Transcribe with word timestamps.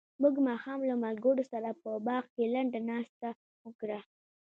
موږ 0.21 0.35
ماښام 0.47 0.79
له 0.89 0.95
ملګرو 1.05 1.43
سره 1.51 1.69
په 1.81 1.89
باغ 2.07 2.23
کې 2.33 2.43
لنډه 2.53 2.79
ناسته 2.89 3.29
وکړه. 3.65 3.99